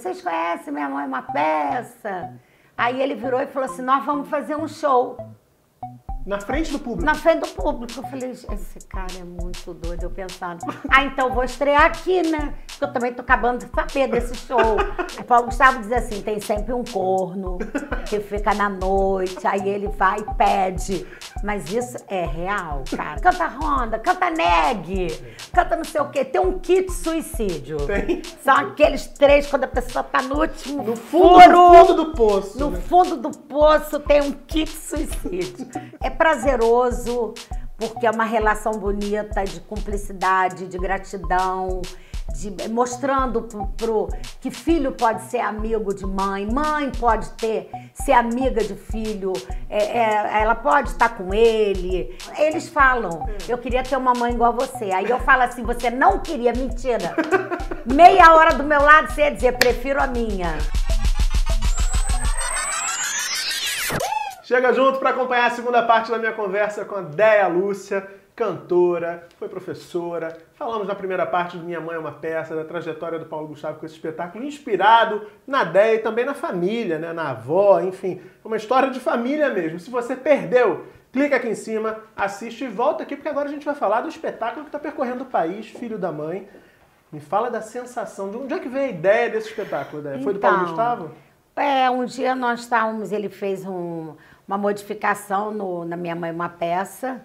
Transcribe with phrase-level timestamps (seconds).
[0.00, 2.32] Vocês conhecem Minha Mãe é uma Peça?
[2.74, 5.18] Aí ele virou e falou assim: Nós vamos fazer um show.
[6.26, 7.04] Na frente do público?
[7.04, 7.92] Na frente do público.
[7.98, 10.02] Eu falei: Esse cara é muito doido.
[10.02, 12.54] Eu pensando: Ah, então vou estrear aqui, né?
[12.66, 14.58] Porque eu também tô acabando de saber desse show.
[15.18, 17.58] o Paulo Gustavo diz assim: Tem sempre um corno
[18.08, 21.06] que fica na noite, aí ele vai e pede.
[21.42, 23.18] Mas isso é real, cara.
[23.20, 25.08] Canta Honda, canta Neg,
[25.52, 26.24] canta não sei o quê.
[26.24, 27.78] Tem um kit suicídio.
[27.86, 28.22] Tem.
[28.44, 31.48] São aqueles três quando a pessoa tá no último No fundo, furo.
[31.50, 32.58] no fundo do poço.
[32.58, 32.80] No né?
[32.86, 35.66] fundo do poço tem um kit suicídio.
[36.02, 37.34] É prazeroso
[37.76, 41.80] porque é uma relação bonita de cumplicidade, de gratidão,
[42.34, 48.12] de mostrando pro, pro- que filho pode ser amigo de mãe, mãe pode ter ser
[48.12, 49.32] amiga de filho,
[49.70, 52.14] é, é, ela pode estar com ele.
[52.38, 54.92] Eles falam, eu queria ter uma mãe igual a você.
[54.92, 57.14] Aí eu falo assim, você não queria, mentira.
[57.90, 60.58] Meia hora do meu lado você ia dizer, prefiro a minha.
[64.50, 69.28] Chega junto para acompanhar a segunda parte da minha conversa com a Déia Lúcia, cantora,
[69.38, 70.36] foi professora.
[70.54, 73.78] Falamos na primeira parte do Minha Mãe é uma Peça, da trajetória do Paulo Gustavo
[73.78, 77.12] com esse espetáculo inspirado na Déia e também na família, né?
[77.12, 78.20] na avó, enfim.
[78.44, 79.78] É uma história de família mesmo.
[79.78, 83.64] Se você perdeu, clica aqui em cima, assiste e volta aqui, porque agora a gente
[83.64, 86.48] vai falar do espetáculo que está percorrendo o país, Filho da Mãe.
[87.12, 90.20] Me fala da sensação, de onde é que veio a ideia desse espetáculo, Déia?
[90.24, 91.10] Foi do Paulo Então, Gustavo?
[91.60, 94.14] É, um dia nós estávamos, ele fez um-
[94.48, 97.20] uma modificação no- na Minha Mãe Uma Peça,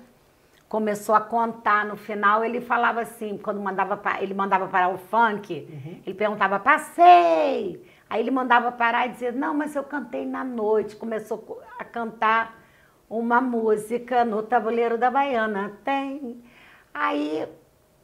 [0.68, 5.54] começou a contar no final, ele falava assim, quando mandava ele mandava parar o funk,
[6.06, 7.82] ele perguntava, passei!
[8.10, 11.84] Aí ele mandava parar e dizia, não, mas eu cantei na noite, começou co- a
[11.86, 12.60] cantar
[13.10, 16.44] uma música no tabuleiro da Baiana, tem.
[16.94, 17.48] Aí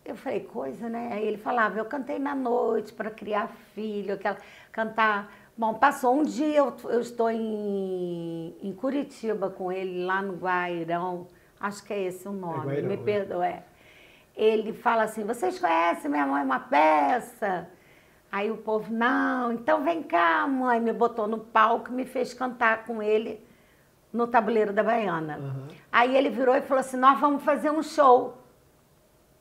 [0.06, 1.10] eu falei, coisa, né?
[1.14, 4.38] Aí ele falava, eu cantei na noite para criar filho, aquela,
[4.72, 5.30] cantar.
[5.62, 11.28] Bom, passou um dia, eu, eu estou em, em Curitiba com ele, lá no Guairão,
[11.60, 13.04] acho que é esse o nome, Guairão, me né?
[13.06, 13.46] perdoe.
[13.46, 13.64] é.
[14.36, 17.70] Ele fala assim, vocês conhecem Minha Mãe é uma Peça?
[18.32, 22.34] Aí o povo, não, então vem cá, mãe, me botou no palco e me fez
[22.34, 23.40] cantar com ele
[24.12, 25.38] no tabuleiro da Baiana.
[25.38, 25.68] Uhum.
[25.92, 28.36] Aí ele virou e falou assim, nós vamos fazer um show.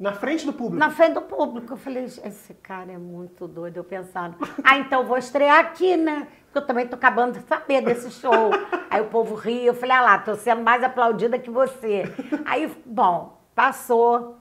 [0.01, 0.79] Na frente do público?
[0.79, 1.75] Na frente do público.
[1.75, 3.77] Eu falei, esse cara é muito doido.
[3.77, 4.35] Eu pensando,
[4.65, 6.27] ah, então vou estrear aqui, né?
[6.47, 8.51] Porque eu também tô acabando de saber desse show.
[8.89, 9.67] Aí o povo ria.
[9.67, 12.05] Eu falei, ah lá, tô sendo mais aplaudida que você.
[12.47, 14.39] Aí, bom, passou.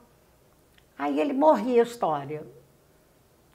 [0.97, 2.47] Aí ele morria a história.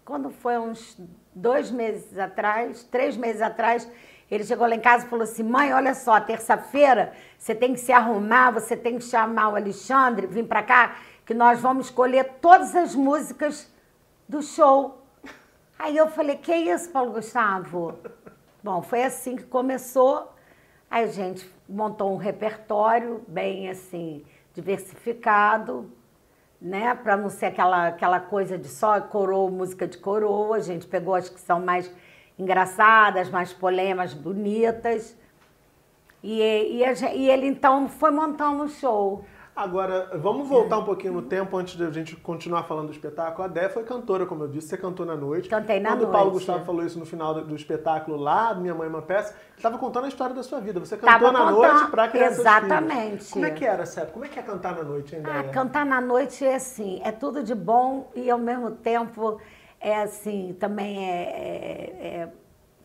[0.04, 1.00] Quando foi uns
[1.34, 3.90] dois meses atrás, três meses atrás,
[4.30, 7.80] ele chegou lá em casa e falou assim: mãe, olha só, terça-feira você tem que
[7.80, 12.24] se arrumar, você tem que chamar o Alexandre, vir pra cá, que nós vamos escolher
[12.40, 13.72] todas as músicas
[14.28, 15.02] do show.
[15.78, 17.98] Aí eu falei: que isso, Paulo Gustavo?
[18.62, 20.32] Bom, foi assim que começou.
[20.90, 25.90] Aí a gente montou um repertório bem assim, diversificado
[26.64, 26.94] né?
[26.94, 30.56] Para não ser aquela, aquela coisa de só coroa, música de coroa.
[30.56, 31.92] A gente pegou as que são mais
[32.38, 35.14] engraçadas, mais polêmicas, bonitas.
[36.22, 39.26] E, e, a e ele então foi montando o show.
[39.56, 43.44] Agora, vamos voltar um pouquinho no tempo antes de a gente continuar falando do espetáculo.
[43.44, 45.48] A Dé foi cantora, como eu disse, você cantou na noite.
[45.48, 46.38] Cantei na Quando o Paulo noite.
[46.46, 49.56] Gustavo falou isso no final do, do espetáculo lá, Minha Mãe é uma Peça, ele
[49.58, 50.80] estava contando a história da sua vida.
[50.80, 53.30] Você cantou Tava na contando- noite para criar Exatamente.
[53.30, 54.06] Como é que era época?
[54.06, 57.12] Como é que é cantar na noite, hein, Ah, cantar na noite é assim, é
[57.12, 59.40] tudo de bom e ao mesmo tempo
[59.80, 62.28] é assim, também é, é-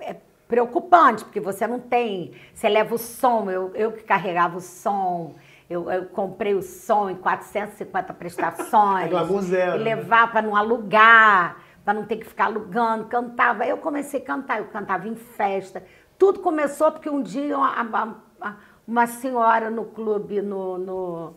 [0.02, 0.16] é- é
[0.48, 5.34] preocupante, porque você não tem, você leva o som, eu, eu que carregava o som,
[5.70, 9.10] eu, eu comprei o som em 450 prestações.
[9.12, 9.96] Glamour zero, E né?
[9.96, 13.66] levar para não alugar, para não ter que ficar alugando, cantava.
[13.66, 15.84] Eu comecei a cantar, eu cantava em festa.
[16.18, 18.58] Tudo começou porque um dia uma, uma-
[18.88, 21.34] uma senhora no clube, no, no-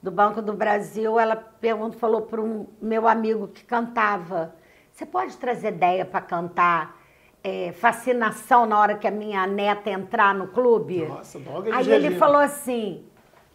[0.00, 4.54] do Banco do Brasil, ela perguntou, falou para um meu amigo que cantava,
[4.92, 6.96] você pode trazer ideia para cantar
[7.44, 11.06] é, Fascinação na hora que a minha neta entrar no clube?
[11.06, 13.04] Nossa, logo Aí ele falou assim,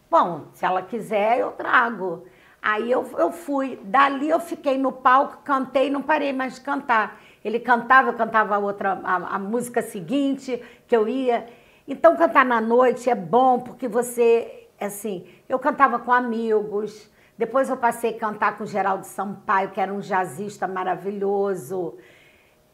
[0.09, 2.25] bom, se ela quiser, eu trago.
[2.61, 3.79] Aí eu, eu fui.
[3.83, 7.19] Dali eu fiquei no palco, cantei, não parei mais de cantar.
[7.43, 11.47] Ele cantava, eu cantava a outra, a, a música seguinte, que eu ia.
[11.87, 17.77] Então, cantar na noite é bom, porque você, assim, eu cantava com amigos, depois eu
[17.77, 21.97] passei a cantar com Geraldo Sampaio, que era um jazzista maravilhoso.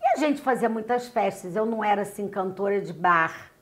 [0.02, 1.56] E a gente fazia muitas festas.
[1.56, 3.53] Eu não era, assim, cantora de bar.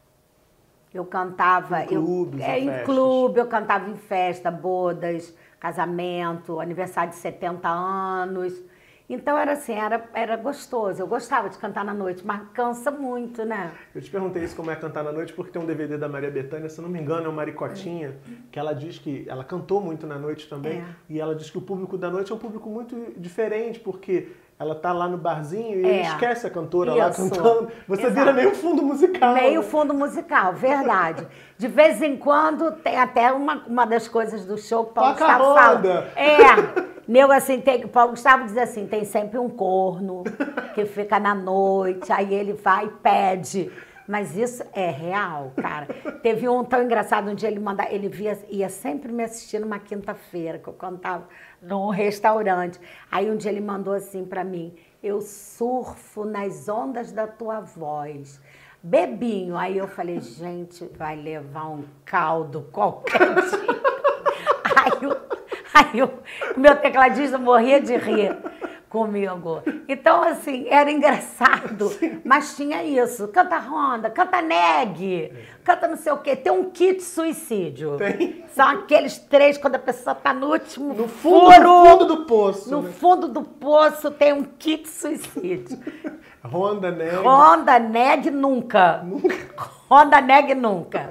[0.94, 1.84] Eu cantava.
[1.84, 7.68] Em clubes, eu, é, em clube, eu cantava em festa, bodas, casamento, aniversário de 70
[7.70, 8.62] anos.
[9.10, 11.02] Então era assim, era, era gostoso.
[11.02, 13.72] Eu gostava de cantar na noite, mas cansa muito, né?
[13.94, 16.32] Eu te perguntei isso como é cantar na noite, porque tem um DVD da Maria
[16.32, 18.16] Bethânia, se não me engano, é o Maricotinha,
[18.50, 20.86] que ela diz que ela cantou muito na noite também, É.
[21.10, 24.30] e ela diz que o público da noite é um público muito diferente, porque
[24.62, 25.90] ela tá lá no barzinho e É.
[25.90, 27.28] ele esquece a cantora lá Isso.
[27.30, 27.72] cantando.
[27.88, 28.14] Você Exato.
[28.14, 29.34] vira meio fundo musical.
[29.34, 29.68] Meio né?
[29.68, 31.28] fundo musical, verdade.
[31.58, 35.14] De vez em quando tem até uma, uma das coisas do show que o Paulo
[35.16, 36.08] Toca Gustavo fala.
[36.16, 36.92] É.
[37.08, 40.24] Nego assim, tem, Paulo Gustavo diz assim, tem sempre um corno
[40.76, 43.72] que fica na noite, aí ele vai e pede.
[44.12, 45.88] Mas isso é real, cara.
[46.22, 49.80] Teve um tão engraçado, um dia ele manda, ele via, ia sempre me assistir numa
[49.80, 51.30] quinta-feira, que eu cantava
[51.62, 52.78] num restaurante.
[53.10, 58.42] Aí um dia ele mandou assim pra mim, eu surfo nas ondas da tua voz.
[58.84, 59.56] Bebinho.
[59.56, 63.82] Aí eu falei, gente, vai levar um caldo qualquer dia.
[65.74, 68.38] Aí o meu tecladista morria de rir
[68.92, 69.64] comigo.
[69.88, 71.90] Então, assim, era engraçado,
[72.26, 73.30] mas tinha isso.
[73.30, 75.32] Canta ronda, canta neg,
[75.64, 76.36] canta não sei o quê.
[76.36, 77.96] Tem um kit suicídio.
[77.98, 78.44] Tem.
[78.54, 82.26] São aqueles três, quando a pessoa tá no último No fundo, furo, no fundo do
[82.26, 82.70] poço.
[82.70, 82.92] no né?
[82.92, 85.80] fundo do poço tem um kit suicídio.
[86.44, 87.12] Honda, né?
[87.24, 89.06] Honda neg nunca.
[89.90, 91.10] Honda neg nunca.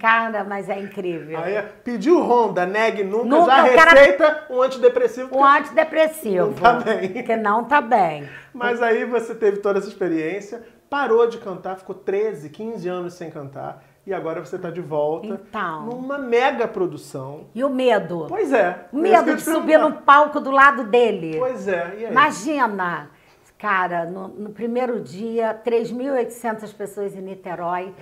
[0.00, 1.38] Cara, mas é incrível.
[1.38, 5.36] Aí é, pediu Honda, neg nunca, Nunca, já cara- receita um antidepressivo.
[5.36, 6.46] Um antidepressivo.
[6.46, 7.08] Não tá bem.
[7.22, 8.28] Que não tá bem.
[8.54, 13.30] Mas aí você teve toda essa experiência, parou de cantar, ficou 13, 15 anos sem
[13.30, 15.82] cantar, e agora você tá de volta Então.
[15.86, 17.46] numa mega produção.
[17.54, 18.26] E o medo?
[18.28, 18.86] Pois é.
[18.92, 21.36] O é medo de subir no palco do lado dele.
[21.38, 22.08] Pois é?
[22.10, 23.10] Imagina,
[23.58, 27.94] cara, no, no primeiro dia, 3.800 pessoas em Niterói.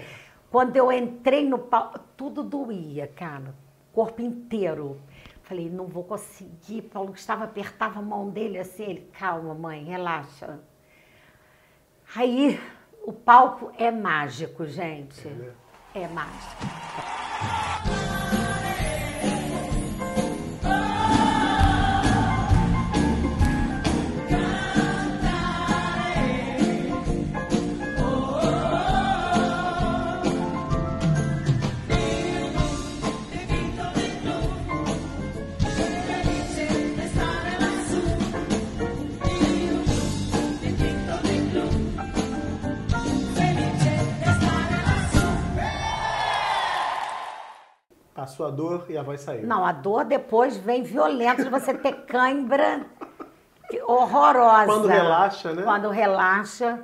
[0.50, 3.54] Quando eu entrei no palco, tudo doía, cara.
[3.92, 5.00] Corpo inteiro.
[5.42, 6.82] Falei, não vou conseguir.
[6.82, 8.84] Paulo Gustavo apertava a mão dele assim.
[8.84, 10.58] Ele, calma, mãe, relaxa.
[12.14, 12.58] Aí,
[13.02, 15.28] o palco é mágico, gente.
[15.94, 17.17] É mágico.
[48.38, 49.44] Passou a dor e a voz saiu.
[49.48, 52.86] Não, a dor depois vem violenta de você ter cãibra
[53.84, 54.66] horrorosa.
[54.66, 55.62] Quando relaxa, né?
[55.62, 56.78] Quando relaxa,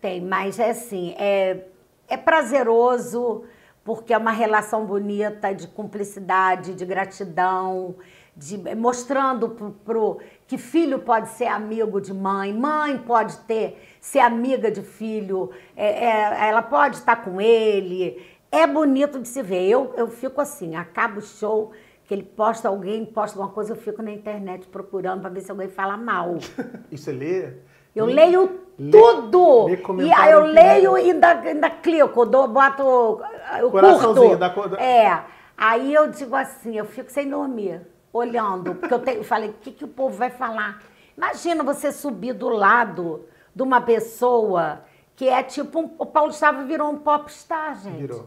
[0.00, 0.22] tem.
[0.22, 1.66] Mas é assim, é,
[2.08, 3.44] é prazeroso
[3.84, 7.96] porque é uma relação bonita de cumplicidade, de gratidão,
[8.34, 14.20] de mostrando pro, pro- que filho pode ser amigo de mãe, mãe pode ter ser
[14.20, 18.26] amiga de filho, é- é- ela pode estar com ele.
[18.54, 19.68] É bonito de se ver.
[19.68, 21.72] Eu, eu fico assim, acaba o show,
[22.04, 25.50] que ele posta alguém, posta alguma coisa, eu fico na internet procurando para ver se
[25.50, 26.36] alguém fala mal.
[26.90, 27.52] E você lê?
[27.94, 29.66] Eu Lê- leio lê- tudo.
[29.66, 33.20] lê e comentário aí eu leio e ainda, ainda clico, dou, boto.
[33.60, 34.40] Eu Coraçãozinho, curto.
[34.40, 35.22] dá co- dá- É.
[35.56, 37.80] Aí eu digo assim, eu fico sem dormir,
[38.12, 40.82] olhando, porque eu, tenho, eu falei, o que, que o povo vai falar?
[41.16, 43.24] Imagina você subir do lado
[43.54, 44.80] de uma pessoa
[45.14, 47.98] que é tipo um, o Paulo Gustavo virou um popstar, gente.
[47.98, 48.26] Virou.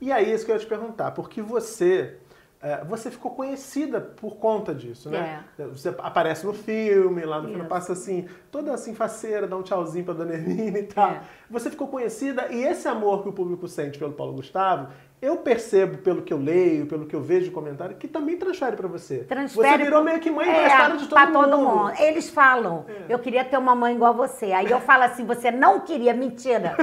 [0.00, 2.18] E aí, isso que eu ia te perguntar, porque você.
[2.60, 5.44] é, você ficou conhecida por conta disso, né?
[5.72, 7.62] Você aparece no filme, lá no filme É.
[7.62, 7.68] Isso.
[7.68, 11.10] passa assim, toda assim faceira, dá um tchauzinho pra Dona Hermínia e tal.
[11.12, 11.20] É.
[11.50, 14.88] Você ficou conhecida e esse amor que o público sente pelo Paulo Gustavo,
[15.26, 18.76] eu percebo pelo que eu leio, pelo que eu vejo de comentário, que também transfere
[18.76, 19.18] pra você.
[19.24, 21.50] Transfere Você virou meio que mãe é, emprestada de todo pra mundo.
[21.50, 21.92] todo mundo.
[21.98, 23.12] Eles falam, É.
[23.12, 24.52] eu queria ter uma mãe igual a você.
[24.52, 26.76] Aí eu falo assim, você não queria, mentira.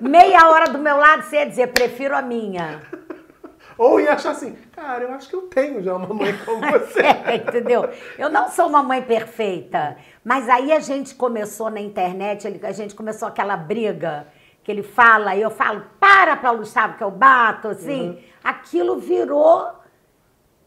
[0.00, 2.80] Meia hora do meu lado você ia dizer, prefiro a minha.
[3.78, 7.00] Ou ia achar assim, cara, eu acho que eu tenho já uma mãe como você.
[7.00, 7.88] É, entendeu?
[8.18, 9.96] Eu não sou uma mãe perfeita.
[10.22, 14.26] Mas aí a gente começou na internet, a gente começou aquela briga
[14.70, 18.10] que ele fala, e eu falo, para, Paulo Gustavo, que eu bato, assim.
[18.10, 18.18] Uhum.
[18.44, 19.68] Aquilo virou.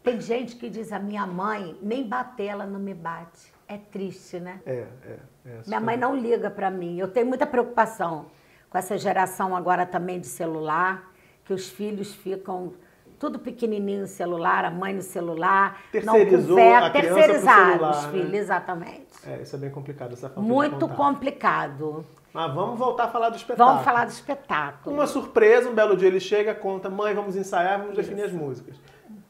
[0.02, 3.50] Tem gente que diz, a minha mãe, nem bater, ela não me bate.
[3.66, 4.60] É triste, né?
[4.66, 5.18] É, é.
[5.46, 6.98] é Minha mãe não liga pra mim.
[6.98, 8.26] Eu tenho muita preocupação
[8.68, 11.10] com essa geração agora também de celular,
[11.42, 12.74] que os filhos ficam
[13.18, 18.10] tudo pequenininho no celular, a mãe no celular, Terceirizou não conversa, a celular, os né?
[18.10, 19.06] filhos, exatamente.
[19.26, 22.04] É, isso é bem complicado, essa falta Muito complicado.
[22.34, 23.68] Mas vamos voltar a falar do espetáculo.
[23.68, 24.96] Vamos falar do espetáculo.
[24.96, 28.74] Uma surpresa, um belo dia ele chega, conta, mãe, vamos ensaiar, vamos definir as músicas.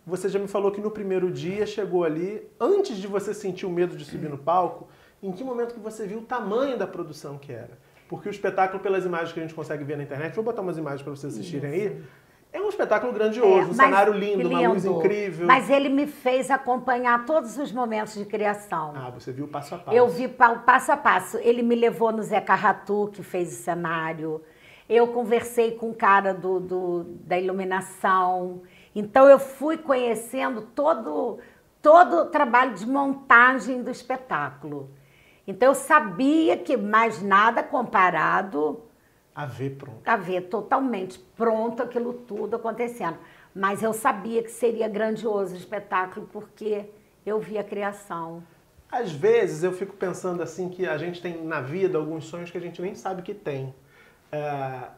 [0.06, 3.70] Você já me falou que no primeiro dia chegou ali, antes de você sentir o
[3.70, 4.88] medo de subir no palco,
[5.22, 7.78] em que momento que você viu o tamanho da produção que era.
[8.08, 10.78] Porque o espetáculo, pelas imagens que a gente consegue ver na internet, vou botar umas
[10.78, 12.02] imagens para vocês assistirem aí,
[12.56, 14.98] é um espetáculo grandioso, É, um cenário lindo, uma luz lindo.
[14.98, 15.46] incrível.
[15.46, 18.92] Mas ele me fez acompanhar todos os momentos de criação.
[18.96, 19.96] Ah, você viu passo a passo.
[19.96, 21.36] Eu vi pa- passo a passo.
[21.38, 24.40] Ele me levou no Zé Carratu, que fez o cenário.
[24.88, 28.62] Eu conversei com o cara do, do- da iluminação.
[28.94, 31.38] Então, eu fui conhecendo todo,
[31.82, 34.90] todo o trabalho de montagem do espetáculo.
[35.46, 38.80] Então, eu sabia que mais nada comparado
[39.34, 40.00] A ver pronto.
[40.06, 43.18] a ver totalmente pronto aquilo tudo acontecendo.
[43.54, 46.86] Mas eu sabia que seria grandioso o espetáculo, porque
[47.26, 48.42] eu vi a criação.
[48.90, 52.58] Às vezes eu fico pensando assim que a gente tem na vida alguns sonhos que
[52.58, 53.74] a gente nem sabe que tem.
[54.30, 54.88] É,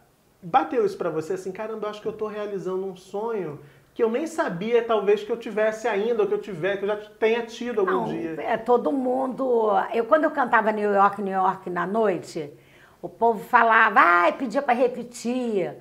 [0.42, 3.58] bateu isso pra você assim, caramba, eu acho que eu tô realizando um sonho
[3.94, 6.88] que eu nem sabia talvez que eu tivesse ainda, ou que eu tiver, que eu
[6.88, 8.36] já tenha tido algum Não, dia.
[8.42, 9.70] é todo mundo.
[9.94, 12.52] Eu quando eu cantava New York, New York na noite,
[13.06, 15.72] o povo falava, ai, pedia para repetir.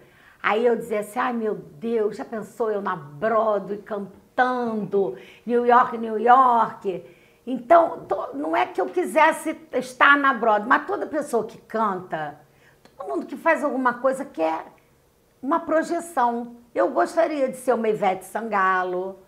[0.41, 5.97] Aí eu dizia assim, ai meu Deus, já pensou eu na Broadway cantando New York,
[5.97, 7.03] New York?
[7.47, 8.05] Então,
[8.35, 12.39] não é que eu quisesse estar na Broadway, mas toda pessoa que canta,
[12.95, 14.67] todo mundo que faz alguma coisa quer
[15.41, 16.57] uma projeção.
[16.75, 19.19] Eu gostaria de ser uma Ivete Sangalo,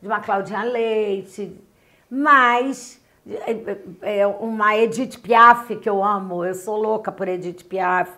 [0.00, 1.62] de uma Claudinha Leite,
[2.08, 3.03] mas é, é,
[4.40, 8.10] uma Edith Piaf, que eu amo, eu sou louca por Edith Piaf,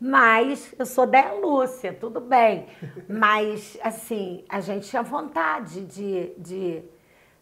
[0.00, 2.66] mas eu sou da Lúcia, tudo bem.
[3.08, 6.82] Mas, assim, a gente tinha vontade de, de,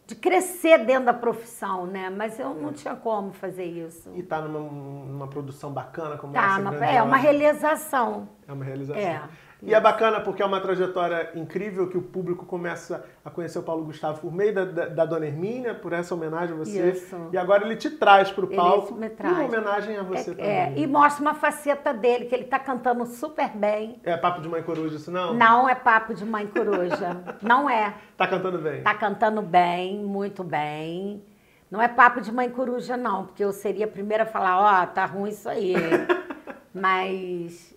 [0.07, 2.09] de crescer dentro da profissão, né?
[2.11, 4.11] Mas eu não tinha como fazer isso.
[4.15, 4.61] E tá numa,
[5.05, 6.61] numa produção bacana como Tá, essa.
[6.61, 8.29] uma- é uma realização.
[8.47, 9.03] É uma realização.
[9.03, 9.23] É,
[9.65, 13.63] E é bacana porque é uma trajetória incrível que o público começa a conhecer o
[13.63, 16.91] Paulo Gustavo por meio da, da, da Dona Hermínia, por essa homenagem a você.
[16.91, 17.17] Isso.
[17.33, 19.37] E agora ele te traz para o palco me e traz.
[19.37, 20.51] uma homenagem a você É, também.
[20.51, 24.01] é, e mostra uma faceta dele, que ele tá cantando super bem.
[24.03, 25.33] É papo de mãe coruja isso não?
[25.35, 27.23] Não é papo de mãe coruja.
[27.41, 27.95] Não é.
[28.17, 28.83] Tá cantando bem.
[28.83, 31.23] Tá cantando bem, muito bem.
[31.71, 34.87] Não é papo de mãe coruja, não, porque eu seria a primeira a falar, ó,
[34.87, 35.75] tá ruim isso aí.
[36.75, 37.72] Mas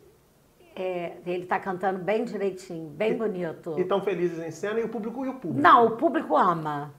[0.76, 3.76] é, ele tá cantando bem direitinho, bem bonito.
[3.78, 5.62] E tão felizes em cena e o público e o público.
[5.62, 6.94] Não, o público ama.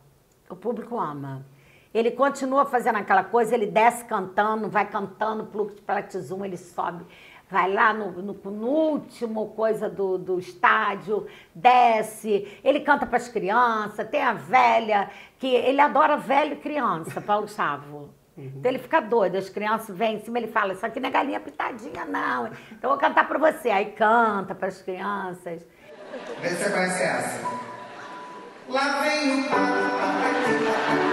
[0.49, 1.45] O público ama.
[1.93, 5.45] Ele continua fazendo aquela coisa, ele desce cantando, vai cantando,
[5.87, 7.05] platizum, ele sobe,
[7.51, 13.29] vai lá no, no, no último coisa do, do estádio, desce, ele canta para as
[13.29, 17.49] crianças, tem a velha, que ele adora velho e criança, Paulo
[18.37, 18.59] Gustavo.
[18.59, 21.13] Então ele fica doido, as crianças vêm em cima, ele fala, isso aqui não é
[21.13, 22.47] galinha pitadinha, não.
[22.47, 23.71] Então eu vou cantar para você.
[23.71, 25.63] Aí canta para as crianças.
[26.41, 27.41] Vê se você conhece essa.
[28.69, 31.06] Lá vem o papai.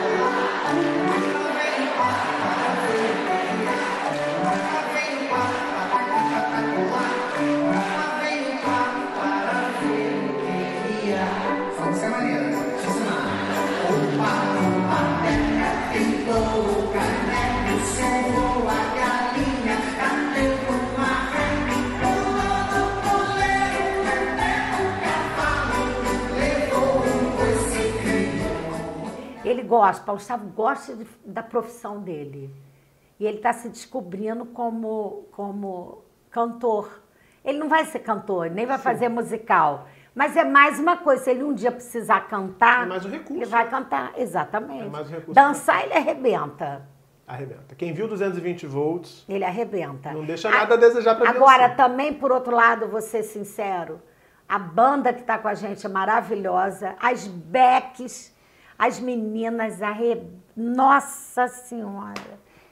[29.63, 32.53] Gosta, Paulo Gustavo gosta de- da profissão dele.
[33.19, 37.01] E ele está se descobrindo como, como cantor.
[37.43, 39.87] Ele não vai ser cantor, nem vai fazer musical.
[40.15, 43.33] Mas é mais uma coisa, se ele um dia precisar cantar, É mais um recurso.
[43.33, 44.85] ele vai cantar, exatamente.
[44.85, 45.33] É mais um recurso.
[45.33, 46.87] Dançar, ele arrebenta.
[47.25, 47.73] Arrebenta.
[47.75, 50.11] Quem viu 220 volts, Ele arrebenta.
[50.11, 51.75] Não deixa nada a desejar pra Agora, Beyoncé.
[51.75, 54.01] também, por outro lado, vou ser sincero,
[54.47, 58.32] a banda que está com a gente é maravilhosa, as Becks,
[58.77, 60.21] as meninas, arre...
[60.55, 62.13] Nossa Senhora,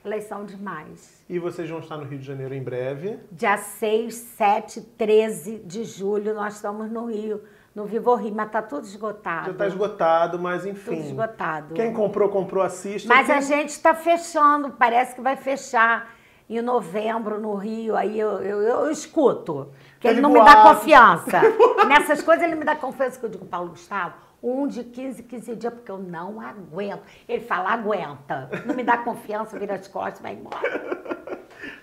[0.05, 1.24] elas são demais.
[1.27, 3.20] e vocês vão estar no Rio de Janeiro em breve.
[3.31, 7.41] Dia 6, 7, 13 de julho, nós estamos no Rio,
[7.74, 9.46] no Vivo Rio, mas tá tudo esgotado.
[9.48, 10.91] Já está esgotado, mas enfim.
[10.96, 11.74] Tudo esgotado.
[11.74, 13.08] Quem comprou, comprou, assiste.
[13.08, 16.13] Mas Quem- a gente está fechando, parece que vai fechar
[16.50, 19.70] em novembro no Rio, aí eu, eu, eu escuto.
[20.00, 21.41] Que ele não me dá confiança.
[21.88, 25.55] Nessas coisas ele me dá confiança, que eu digo, Paulo Gustavo, um de 15, 15
[25.55, 27.03] dias, porque eu não aguento.
[27.27, 28.50] Ele fala, aguenta.
[28.65, 30.62] Não me dá confiança, vira as costas vai embora.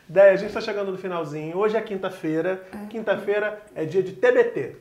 [0.09, 1.57] Déia, a gente está chegando no finalzinho.
[1.57, 2.65] Hoje é quinta-feira.
[2.89, 4.77] Quinta-feira é dia de TBT.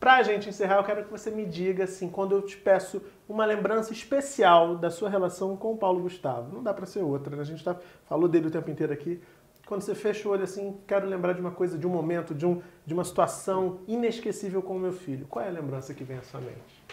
[0.00, 3.44] Pra gente encerrar, eu quero que você me diga, assim, quando eu te peço uma
[3.44, 6.54] lembrança especial da sua relação com o Paulo Gustavo.
[6.54, 7.42] Não dá pra ser outra, né?
[7.42, 9.20] A gente tá, falou dele o tempo inteiro aqui.
[9.66, 12.46] Quando você fecha o olho assim, quero lembrar de uma coisa, de um momento, de,
[12.46, 15.26] um, de uma situação inesquecível com o meu filho.
[15.28, 16.86] Qual é a lembrança que vem à sua mente?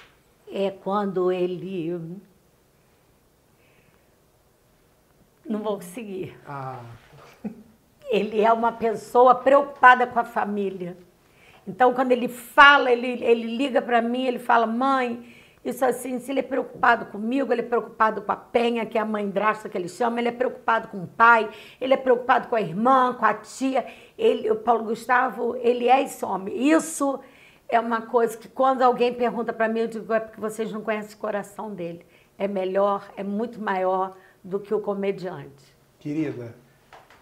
[0.53, 1.99] é quando ele.
[5.43, 6.37] Não vou conseguir.
[6.47, 6.83] Ah,
[8.09, 10.95] Ele é uma pessoa preocupada com a família.
[11.67, 15.33] Então, quando ele fala, ele, ele liga para mim, ele fala: mãe,
[15.63, 19.01] isso assim, se ele é preocupado comigo, ele é preocupado com a Penha, que é
[19.01, 22.49] a mãe drástica que ele chama, ele é preocupado com o pai, ele é preocupado
[22.49, 23.85] com a irmã, com a tia.
[24.17, 26.69] Ele, o Paulo Gustavo, ele é esse homem.
[26.69, 27.19] Isso
[27.69, 30.81] é uma coisa que quando alguém pergunta para mim, eu digo, é porque vocês não
[30.81, 32.05] conhecem o coração dele.
[32.37, 35.73] É melhor, é muito maior do que o comediante.
[35.99, 36.53] querida,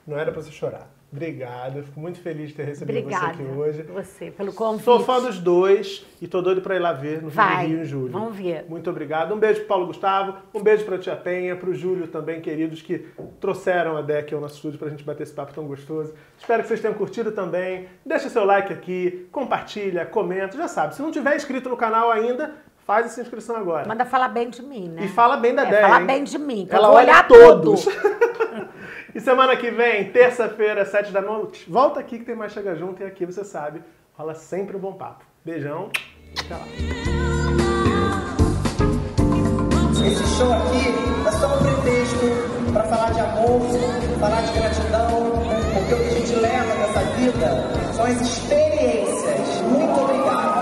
[0.08, 0.90] não era pra você chorar.
[1.14, 3.82] Obrigado, eu fico muito feliz de ter recebido Obrigada você aqui hoje.
[3.84, 4.86] você pelo convite.
[4.86, 7.84] Sou fã dos dois e tô doido pra ir lá ver no Vai, Rio em
[7.84, 8.12] julho.
[8.14, 8.66] vamos ver.
[8.70, 9.34] Muito obrigado.
[9.34, 13.06] Um beijo pro Paulo Gustavo, um beijo pra Tia Penha, pro Júlio também, queridos, que
[13.42, 16.14] trouxeram a Deck ao nosso estúdio pra gente bater esse papo tão gostoso.
[16.40, 17.88] Espero que vocês tenham curtido também.
[18.06, 20.96] Deixa seu like aqui, compartilha, comenta, já sabe.
[20.96, 22.56] Se não tiver inscrito no canal ainda,
[22.88, 23.86] faz essa inscrição agora.
[23.86, 25.04] Manda falar bem de mim, né?
[25.04, 26.08] E fala bem da é, Déia, Fala hein?
[26.08, 27.84] bem de mim, que Ela olha olhar todos.
[27.84, 28.31] tudo.
[29.14, 33.02] E semana que vem, terça-feira, sete da noite, volta aqui que tem mais Chega Junto
[33.02, 35.26] e aqui, você sabe, rola sempre um bom papo.
[35.44, 35.90] Beijão,
[36.40, 36.66] até lá.
[40.06, 43.62] Esse show aqui é só um pretexto para falar de amor,
[44.20, 45.32] falar de gratidão,
[45.74, 49.62] porque o que a gente leva dessa vida são as experiências.
[49.62, 50.62] Muito obrigado.